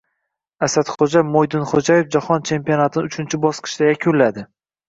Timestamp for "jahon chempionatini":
2.17-3.11